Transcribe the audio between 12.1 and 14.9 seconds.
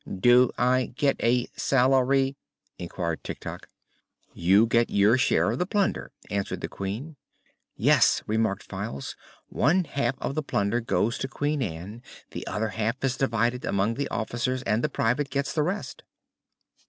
the other half is divided among the officers, and the